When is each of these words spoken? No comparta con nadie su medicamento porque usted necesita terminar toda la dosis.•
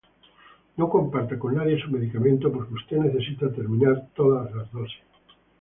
No 0.77 0.89
comparta 0.89 1.37
con 1.37 1.53
nadie 1.53 1.79
su 1.79 1.91
medicamento 1.91 2.51
porque 2.51 2.73
usted 2.73 2.97
necesita 2.97 3.53
terminar 3.53 4.07
toda 4.15 4.45
la 4.45 4.63
dosis.• 4.63 4.97